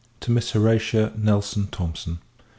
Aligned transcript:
TO 0.19 0.31
MISS 0.31 0.53
HORATIA 0.53 1.13
NELSON 1.15 1.67
THOMSON. 1.67 2.17